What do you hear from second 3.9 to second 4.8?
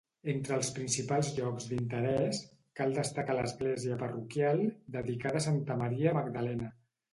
parroquial,